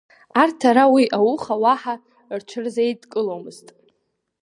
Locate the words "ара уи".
0.69-1.03